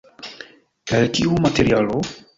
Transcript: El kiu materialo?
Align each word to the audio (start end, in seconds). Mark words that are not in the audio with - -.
El 0.99 1.05
kiu 1.19 1.37
materialo? 1.47 2.01